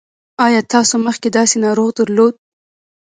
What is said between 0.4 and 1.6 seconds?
ایا تاسو مخکې داسې